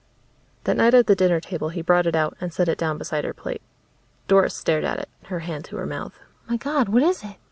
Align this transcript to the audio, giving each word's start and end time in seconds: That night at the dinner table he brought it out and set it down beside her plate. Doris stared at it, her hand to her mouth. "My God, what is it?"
That 0.63 0.77
night 0.77 0.95
at 0.95 1.05
the 1.05 1.15
dinner 1.15 1.39
table 1.39 1.69
he 1.69 1.83
brought 1.83 2.07
it 2.07 2.15
out 2.15 2.35
and 2.41 2.51
set 2.51 2.67
it 2.67 2.79
down 2.79 2.97
beside 2.97 3.23
her 3.23 3.35
plate. 3.35 3.61
Doris 4.27 4.55
stared 4.55 4.83
at 4.83 4.97
it, 4.97 5.09
her 5.25 5.41
hand 5.41 5.63
to 5.65 5.77
her 5.77 5.85
mouth. 5.85 6.19
"My 6.49 6.57
God, 6.57 6.89
what 6.89 7.03
is 7.03 7.23
it?" 7.23 7.37